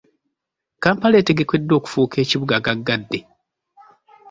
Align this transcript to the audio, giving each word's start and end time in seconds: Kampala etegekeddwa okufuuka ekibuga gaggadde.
Kampala 0.83 1.15
etegekeddwa 1.21 1.73
okufuuka 1.79 2.15
ekibuga 2.23 2.55
gaggadde. 2.65 3.19